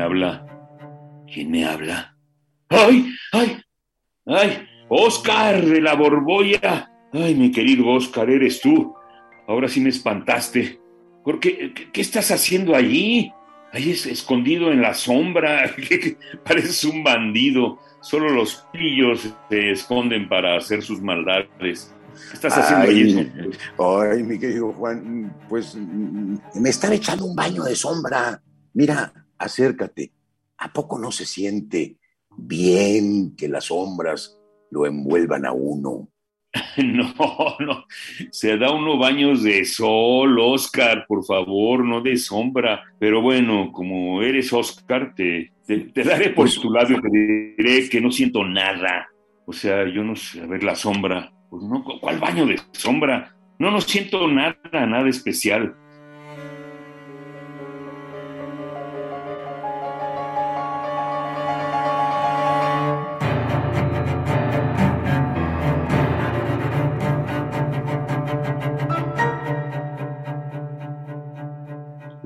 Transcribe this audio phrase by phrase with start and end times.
[0.00, 0.46] Habla?
[1.32, 2.16] ¿Quién me habla?
[2.68, 3.12] ¡Ay!
[3.32, 3.60] ¡Ay!
[4.26, 4.68] ¡Ay!
[4.88, 6.90] ¡Oscar de la Borbolla!
[7.12, 8.94] ¡Ay, mi querido Oscar, eres tú!
[9.46, 10.80] Ahora sí me espantaste.
[11.24, 13.32] ¿Por qué, qué, qué estás haciendo allí?
[13.72, 15.74] Ahí es escondido en la sombra.
[16.44, 17.78] Pareces un bandido.
[18.00, 21.94] Solo los pillos se esconden para hacer sus maldades.
[22.30, 23.30] ¿Qué estás haciendo Ay, allí?
[23.78, 28.42] Ay, mi querido Juan, pues mm, me estaba echando un baño de sombra.
[28.74, 30.12] Mira, acércate.
[30.58, 31.96] ¿A poco no se siente
[32.36, 34.38] bien que las sombras
[34.70, 36.08] lo envuelvan a uno?
[36.78, 37.14] No,
[37.60, 37.84] no.
[38.32, 42.82] Se da uno baños de sol, Oscar, por favor, no de sombra.
[42.98, 47.08] Pero bueno, como eres Oscar, te, te, te daré por Pues- tu lado y te
[47.62, 49.08] diré que no siento nada.
[49.46, 51.32] O sea, yo no sé, a ver la sombra.
[51.50, 53.34] Pues no, ¿cu- ¿cuál baño de sombra?
[53.58, 55.76] No, no siento nada, nada especial.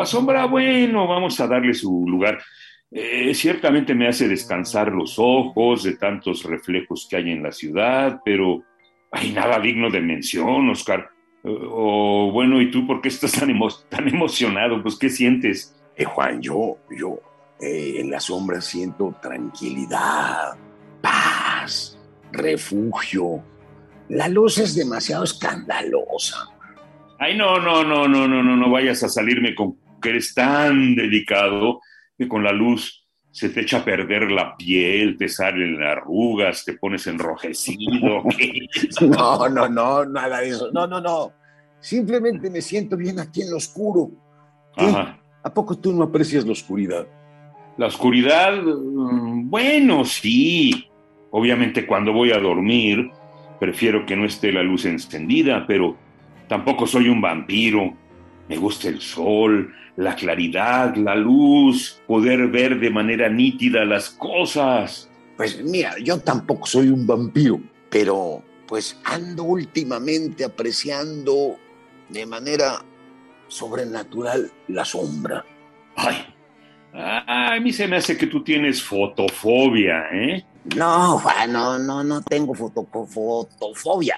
[0.00, 2.38] La sombra, bueno, vamos a darle su lugar.
[2.90, 8.18] Eh, ciertamente me hace descansar los ojos de tantos reflejos que hay en la ciudad,
[8.24, 8.62] pero
[9.12, 11.10] hay nada digno de mención, Oscar.
[11.44, 14.82] Eh, O bueno, ¿y tú por qué estás tan, emo- tan emocionado?
[14.82, 15.76] Pues, ¿qué sientes?
[15.94, 17.18] Eh, Juan, yo, yo
[17.60, 20.56] eh, en la sombra siento tranquilidad,
[21.02, 21.98] paz,
[22.32, 23.44] refugio.
[24.08, 26.48] La luz es demasiado escandalosa.
[27.18, 30.94] Ay, no, no, no, no, no, no, no vayas a salirme con que eres tan
[30.94, 31.80] delicado
[32.16, 33.00] que con la luz
[33.30, 38.24] se te echa a perder la piel, te salen arrugas, te pones enrojecido.
[39.00, 40.70] No, no, no, nada de eso.
[40.72, 41.32] No, no, no.
[41.80, 44.10] Simplemente me siento bien aquí en lo oscuro.
[45.42, 47.06] ¿A poco tú no aprecias la oscuridad?
[47.76, 50.86] La oscuridad, mm, bueno, sí.
[51.30, 53.10] Obviamente cuando voy a dormir,
[53.58, 55.96] prefiero que no esté la luz encendida, pero
[56.48, 57.94] tampoco soy un vampiro.
[58.50, 65.08] Me gusta el sol, la claridad, la luz, poder ver de manera nítida las cosas.
[65.36, 71.58] Pues mira, yo tampoco soy un vampiro, pero pues ando últimamente apreciando
[72.08, 72.84] de manera
[73.46, 75.44] sobrenatural la sombra.
[75.94, 76.16] Ay,
[76.92, 80.44] a mí se me hace que tú tienes fotofobia, ¿eh?
[80.74, 84.16] No, no, no, no tengo foto- fotofobia,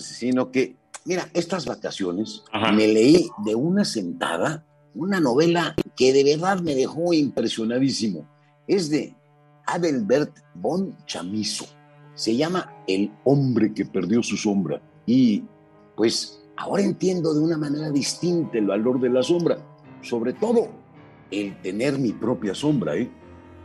[0.00, 0.74] sino que,
[1.06, 2.72] mira, estas vacaciones Ajá.
[2.72, 8.26] me leí de una sentada una novela que de verdad me dejó impresionadísimo.
[8.66, 9.14] Es de
[9.66, 11.66] Adelbert von Chamizo.
[12.14, 14.80] Se llama El hombre que perdió su sombra.
[15.04, 15.44] Y
[15.94, 19.58] pues ahora entiendo de una manera distinta el valor de la sombra.
[20.00, 20.68] Sobre todo
[21.30, 23.10] el tener mi propia sombra, ¿eh?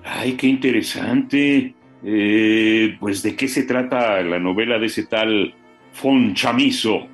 [0.03, 1.75] Ay, qué interesante.
[2.03, 5.53] Eh, pues, ¿de qué se trata la novela de ese tal
[5.93, 7.07] Fonchamizo?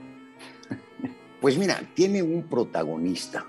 [1.41, 3.45] Pues mira, tiene un protagonista,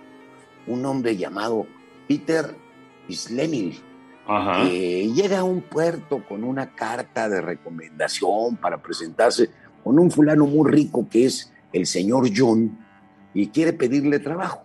[0.66, 1.66] un hombre llamado
[2.06, 2.54] Peter
[3.10, 3.78] Slemil,
[4.62, 9.48] que llega a un puerto con una carta de recomendación para presentarse
[9.82, 12.78] con un fulano muy rico que es el señor John
[13.32, 14.64] y quiere pedirle trabajo.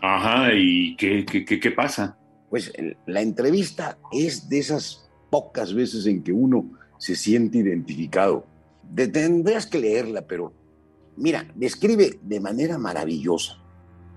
[0.00, 2.16] Ajá, ¿y qué, qué, qué, qué pasa?
[2.50, 2.72] Pues
[3.06, 6.64] la entrevista es de esas pocas veces en que uno
[6.98, 8.46] se siente identificado.
[8.82, 10.52] De- tendrías que leerla, pero
[11.16, 13.58] mira, describe de manera maravillosa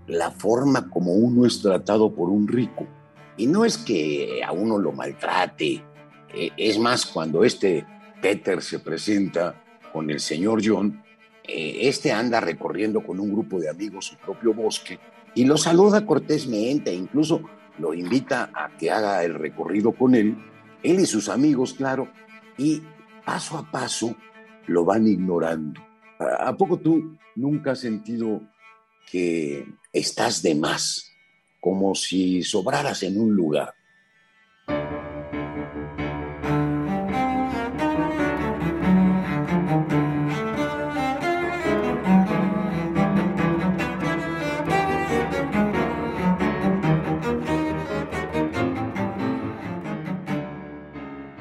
[0.07, 2.87] la forma como uno es tratado por un rico.
[3.35, 5.83] Y no es que a uno lo maltrate,
[6.33, 7.85] eh, es más, cuando este
[8.21, 9.61] Peter se presenta
[9.93, 11.03] con el señor John,
[11.43, 14.99] eh, este anda recorriendo con un grupo de amigos su propio bosque
[15.35, 17.41] y lo saluda cortésmente, e incluso
[17.77, 20.35] lo invita a que haga el recorrido con él,
[20.81, 22.07] él y sus amigos, claro,
[22.57, 22.81] y
[23.23, 24.15] paso a paso
[24.65, 25.86] lo van ignorando.
[26.19, 28.41] ¿A poco tú nunca has sentido
[29.09, 31.15] que estás de más,
[31.59, 33.73] como si sobraras en un lugar?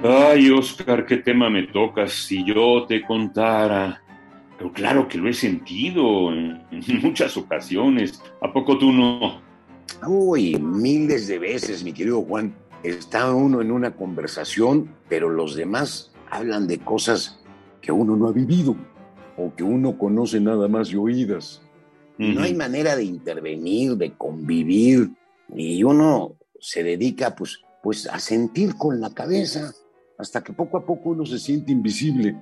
[0.08, 2.12] Ay, Oscar, qué tema me tocas.
[2.12, 4.02] Si yo te contara
[4.58, 6.62] pero claro que lo he sentido en,
[7.02, 8.22] muchas ocasiones.
[8.40, 9.40] ¿A poco tú no?
[10.06, 12.54] Uy, miles de veces, mi querido Juan.
[12.82, 17.40] Está uno en una conversación, pero los demás hablan de cosas
[17.80, 18.76] que uno no ha vivido
[19.36, 21.62] o que uno conoce nada más de oídas.
[22.18, 25.10] No hay manera de intervenir, de convivir,
[25.54, 29.72] y uno se dedica pues, pues a sentir con la cabeza
[30.18, 32.36] hasta que poco a poco uno se siente invisible.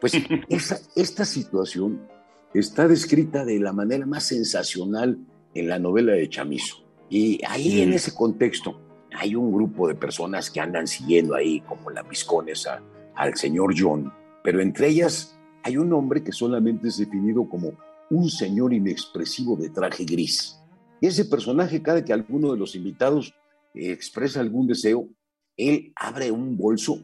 [0.00, 0.12] Pues
[0.96, 2.08] esta situación
[2.54, 5.18] está descrita de la manera más sensacional
[5.54, 6.84] en la novela de Chamizo.
[7.10, 8.80] Y ahí en ese contexto
[9.16, 12.68] hay un grupo de personas que andan siguiendo ahí como lambiscones
[13.14, 14.12] al señor John,
[14.44, 17.72] pero entre ellas hay un hombre que solamente es definido como
[18.10, 20.58] un señor inexpresivo de traje gris.
[21.00, 23.34] Y ese personaje, cada que alguno de los invitados
[23.74, 25.08] expresa algún deseo,
[25.56, 27.00] él abre un bolso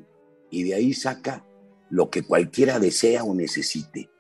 [0.50, 1.44] y de ahí saca
[1.90, 4.10] lo que cualquiera desea o necesite.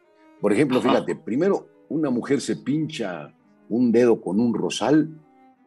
[0.40, 3.32] Por ejemplo, fíjate, primero una mujer se pincha
[3.68, 5.08] un dedo con un rosal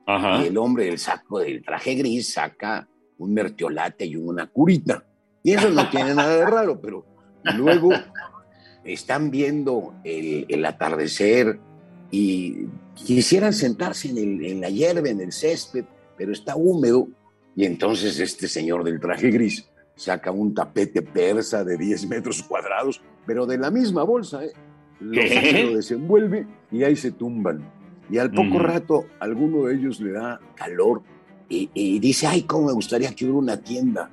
[0.07, 5.03] y el hombre del saco del traje gris saca un mertiolate y una curita.
[5.43, 7.05] Y eso no tiene nada de raro, pero
[7.55, 7.89] luego
[8.83, 11.59] están viendo el, atardecer
[12.09, 15.85] y quisieran sentarse en, en la hierba, en el césped,
[16.17, 17.07] pero está húmedo.
[17.55, 19.67] Y entonces este señor del traje gris
[19.97, 24.53] saca un tapete persa de 10 metros cuadrados, pero de la misma bolsa, ¿eh?
[24.99, 27.61] Lo, lo desenvuelve y ahí se tumban.
[28.09, 31.03] Y al poco rato alguno de ellos le da calor
[31.49, 34.09] y, dice, ay, cómo me gustaría que hubiera una tienda.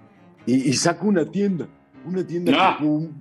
[0.46, 1.66] Y, saca una tienda,
[2.04, 2.78] una tienda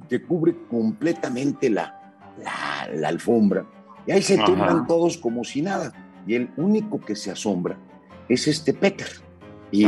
[0.10, 2.16] que, cubre completamente la,
[2.94, 3.66] la, alfombra.
[4.06, 5.94] Y ahí se tumban todos como si nada.
[6.28, 7.78] Y el único que se asombra
[8.30, 9.08] es este Peter.
[9.72, 9.86] Y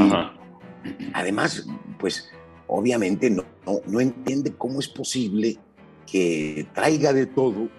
[1.13, 1.67] además,
[1.99, 2.31] pues
[2.67, 3.43] obviamente no,
[3.87, 5.57] no, entiende cómo es posible
[6.09, 7.69] que traiga de todo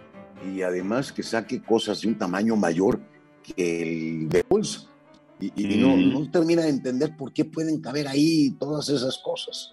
[0.53, 3.01] y además que saque cosas de un tamaño mayor
[3.43, 4.89] que el de bolsa.
[5.39, 9.73] Y, no, no, termina de entender por qué pueden caber ahí todas esas cosas.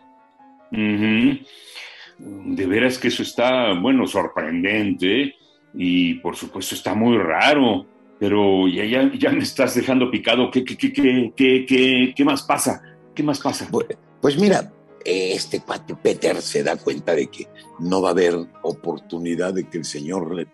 [0.72, 5.36] De veras que eso está, bueno, sorprendente
[5.74, 7.86] y por supuesto está muy raro,
[8.20, 10.52] pero ya, ya, ya me estás dejando picado.
[10.52, 12.82] ¿Qué, qué, qué, qué, qué más pasa?
[13.16, 13.68] ¿Qué más pasa?
[13.72, 13.88] Pues,
[14.22, 14.72] pues mira,
[15.06, 17.48] este cuate Peter se da cuenta de que
[17.80, 20.48] no va a haber oportunidad de que el señor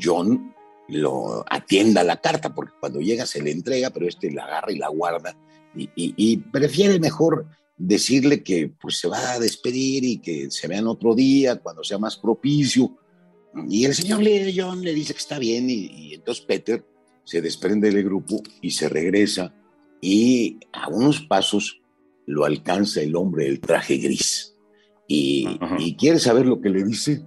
[0.00, 0.54] John
[0.88, 4.78] lo atienda la carta, porque cuando llega se le entrega, pero este la agarra y
[4.78, 5.36] la guarda,
[5.74, 11.14] y, prefiere mejor decirle que pues se va a despedir y que se vean otro
[11.14, 12.98] día, cuando sea más propicio.
[13.68, 14.22] Y el señor
[14.54, 16.84] John le dice que está bien, y, y entonces Peter
[17.24, 19.54] se desprende del grupo y se regresa,
[20.00, 21.80] y a unos pasos
[22.30, 24.56] lo alcanza el hombre del traje gris.
[25.08, 25.58] Y,
[25.98, 27.22] quiere saber lo que le dice.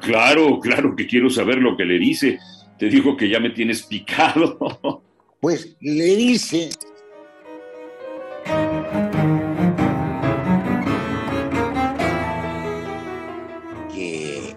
[0.00, 2.38] Claro, claro que quiero saber lo que le dice.
[2.78, 5.02] Te digo que ya me tienes picado.
[5.40, 6.68] Pues le dice
[13.90, 14.54] que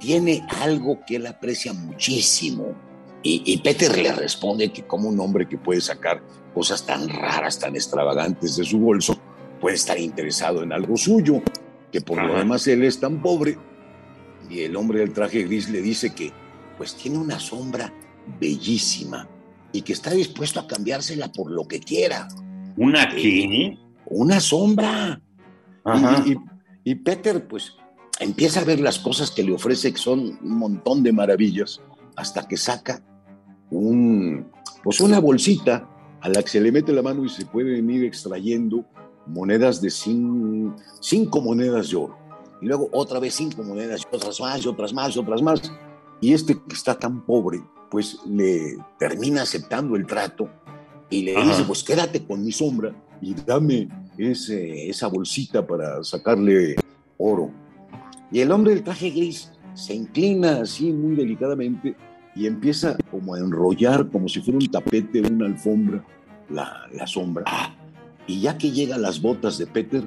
[0.00, 2.74] tiene algo que él aprecia muchísimo.
[3.22, 6.20] Y, y, Peter le responde que como un hombre que puede sacar
[6.52, 9.18] cosas tan raras, tan extravagantes de su bolso,
[9.60, 11.42] puede estar interesado en algo suyo,
[11.90, 13.58] que por lo demás él es tan pobre.
[14.50, 16.32] Y el hombre del traje gris le dice que
[16.76, 17.92] pues tiene una sombra
[18.40, 19.28] bellísima
[19.72, 22.28] y que está dispuesto a cambiársela por lo que quiera.
[22.76, 23.78] ¿Una qué?
[24.06, 25.20] Una sombra.
[26.24, 26.36] Y,
[26.84, 27.72] y, Peter pues
[28.20, 31.80] empieza a ver las cosas que le ofrece, que son un montón de maravillas,
[32.16, 33.02] hasta que saca
[33.70, 34.46] un,
[34.82, 35.88] pues una bolsita
[36.22, 38.84] a la que se le mete la mano y se pueden ir extrayendo
[39.26, 42.16] monedas de cinco, monedas de oro.
[42.60, 45.72] Y luego otra vez cinco monedas y otras más y otras más y otras más.
[46.20, 47.60] Y este que está tan pobre,
[47.90, 50.48] pues le termina aceptando el trato
[51.10, 56.76] y le dice, pues quédate con mi sombra y dame ese, esa bolsita para sacarle
[57.18, 57.50] oro.
[58.30, 61.96] Y el hombre del traje gris se inclina así muy delicadamente
[62.34, 66.04] y empieza como a enrollar como si fuera un tapete, una alfombra,
[66.48, 67.44] la, sombra.
[68.26, 70.04] Y ya que llega a las botas de Peter,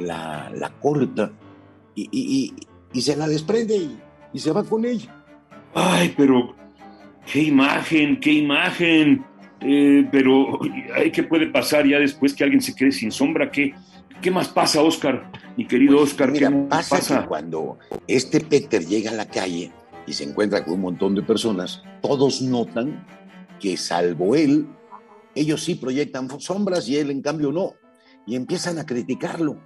[0.00, 1.30] la, la corta
[1.94, 2.54] y,
[2.94, 3.76] se la desprende
[4.32, 5.14] y, se va con ella.
[5.74, 6.54] Ay, pero
[7.30, 9.24] qué imagen, qué imagen.
[9.60, 10.60] Eh, pero,
[11.12, 13.50] ¿qué puede pasar ya después que alguien se quede sin sombra?
[13.50, 13.74] ¿Qué,
[14.22, 15.30] qué más pasa, Oscar?
[15.56, 16.96] Mi querido pues, Oscar, ¿qué pasa?
[16.96, 17.26] pasa?
[17.26, 19.72] cuando este Peter llega a la calle,
[20.08, 23.06] y se encuentra con un montón de personas, todos notan
[23.60, 24.66] que salvo él,
[25.34, 27.74] ellos sí proyectan sombras y él en cambio no.
[28.26, 29.60] Y empiezan a criticarlo.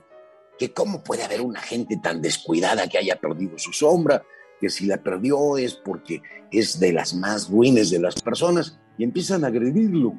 [0.58, 4.22] que cómo puede haber una gente tan descuidada que haya perdido su sombra,
[4.61, 6.22] que si la perdió es porque
[6.52, 10.14] es de las más ruines de las personas y empiezan a agredirlo.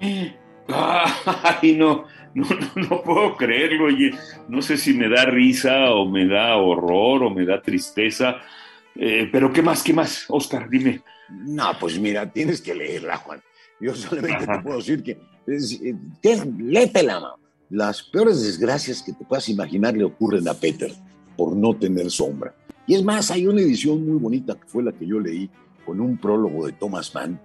[0.68, 2.04] Ay, no,
[2.34, 4.12] no, no, puedo creerlo, oye,
[4.48, 8.36] no sé si me da risa o me da horror o me da tristeza,
[8.94, 10.68] eh, pero ¿qué más, qué más, Oscar?
[10.68, 11.02] Dime.
[11.30, 13.40] No, pues mira, tienes que leerla, Juan.
[13.80, 17.34] Yo solamente te puedo decir que, eh, léetela,
[17.70, 20.92] Las peores desgracias que te puedas imaginar le ocurren a Peter
[21.36, 22.54] por no tener sombra.
[22.86, 25.48] Y es más, hay una edición muy bonita que fue la que yo leí
[25.86, 27.40] con un prólogo de Thomas Mann,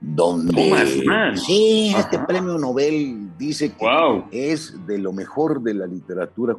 [0.00, 0.52] donde...
[0.52, 1.36] Thomas Mann.
[1.36, 6.56] Sí, este premio Nobel dice que es de lo mejor de la literatura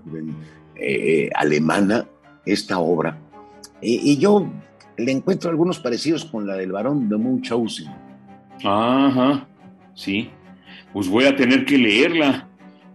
[0.76, 2.08] eh, alemana
[2.46, 3.20] esta obra.
[3.84, 4.50] Y, yo
[4.98, 7.92] le encuentro algunos parecidos con la del varón de Munchausen.
[8.63, 9.48] Ajá,
[9.94, 10.30] sí.
[10.94, 12.48] Pues voy a tener que leerla.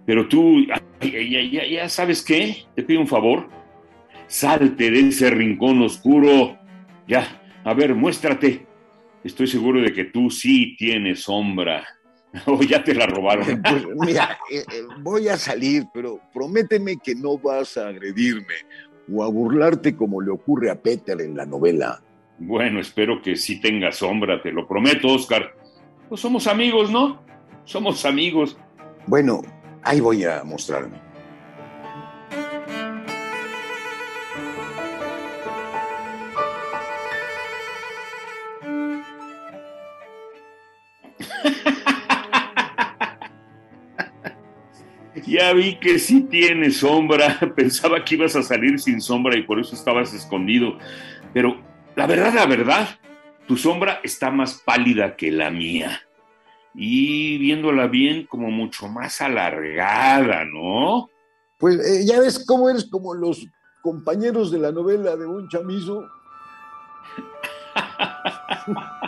[0.06, 0.64] Pero tú,
[1.02, 3.58] ya, ya sabes qué, te pido un favor
[4.28, 6.58] Salte de ese rincón oscuro.
[7.08, 8.66] Ya, a ver, muéstrate.
[9.24, 11.84] Estoy seguro de que tú sí tienes sombra.
[12.44, 13.62] O ya te la robaron.
[13.62, 18.54] Pues mira, eh, eh, voy a salir, pero prométeme que no vas a agredirme
[19.12, 22.00] o a burlarte como le ocurre a Peter en la novela.
[22.38, 25.54] Bueno, espero que sí tenga sombra, te lo prometo, Oscar.
[26.08, 27.20] Pues somos amigos, ¿no?
[27.64, 28.56] Somos amigos.
[29.06, 29.42] Bueno,
[29.82, 31.07] ahí voy a mostrarme.
[45.38, 47.38] Ya vi que sí tienes sombra.
[47.56, 50.76] Pensaba que ibas a salir sin sombra y por eso estabas escondido.
[51.32, 51.62] Pero
[51.94, 52.88] la verdad, la verdad,
[53.46, 56.02] tu sombra está más pálida que la mía.
[56.74, 61.08] Y viéndola bien, como mucho más alargada, ¿no?
[61.56, 63.46] Pues eh, ya ves cómo eres como los
[63.80, 66.04] compañeros de la novela de un chamizo.